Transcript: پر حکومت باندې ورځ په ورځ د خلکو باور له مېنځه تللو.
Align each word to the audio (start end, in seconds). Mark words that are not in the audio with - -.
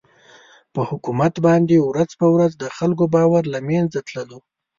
پر 0.73 0.83
حکومت 0.91 1.33
باندې 1.45 1.75
ورځ 1.89 2.11
په 2.21 2.27
ورځ 2.33 2.51
د 2.57 2.63
خلکو 2.77 3.03
باور 3.15 3.43
له 3.53 3.59
مېنځه 3.67 3.99
تللو. 4.07 4.39